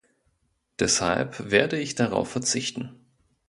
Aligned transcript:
Deshalb 0.79 1.51
werde 1.51 1.77
ich 1.79 1.93
darauf 1.93 2.27
verzichten. 2.31 3.05